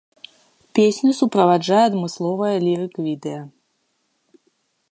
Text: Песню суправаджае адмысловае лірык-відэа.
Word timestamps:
Песню 0.77 1.09
суправаджае 1.19 1.83
адмысловае 1.89 2.55
лірык-відэа. 2.65 3.41